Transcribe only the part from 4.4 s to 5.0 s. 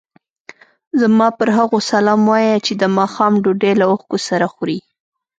خوري.